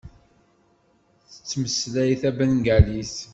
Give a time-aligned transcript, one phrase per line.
[1.31, 3.15] Tettmeslay tabengalit.